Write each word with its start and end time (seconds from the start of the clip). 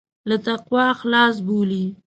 له 0.29 0.35
تقوا 0.45 0.87
خلاص 0.99 1.35
بولي. 1.47 1.85